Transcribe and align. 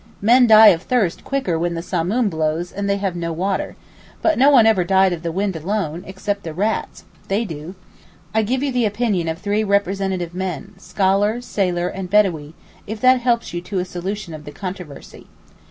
Men 0.19 0.47
die 0.47 0.69
of 0.69 0.81
thirst 0.81 1.23
quicker 1.23 1.59
when 1.59 1.75
the 1.75 1.83
Samoom 1.83 2.27
blows 2.27 2.71
and 2.71 2.89
they 2.89 2.97
have 2.97 3.15
no 3.15 3.31
water. 3.31 3.75
But 4.23 4.35
no 4.39 4.49
one 4.49 4.65
ever 4.65 4.83
died 4.83 5.13
of 5.13 5.21
the 5.21 5.31
wind 5.31 5.55
alone, 5.55 6.03
except 6.07 6.41
the 6.41 6.55
rats—they 6.55 7.45
do.' 7.45 7.75
I 8.33 8.41
give 8.41 8.63
you 8.63 8.71
the 8.71 8.87
opinion 8.87 9.27
of 9.27 9.37
three 9.37 9.63
'representative 9.63 10.33
men—' 10.33 10.73
scholar, 10.79 11.39
sailor, 11.39 11.87
and 11.87 12.09
bedawee; 12.09 12.55
if 12.87 12.99
that 13.01 13.19
helps 13.19 13.53
you 13.53 13.61
to 13.61 13.77
a 13.77 13.85
solution 13.85 14.33
of 14.33 14.45
the 14.45 14.51
controversy. 14.51 15.27